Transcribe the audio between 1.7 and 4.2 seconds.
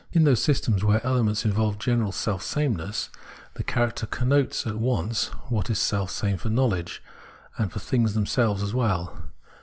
general self sameness, this character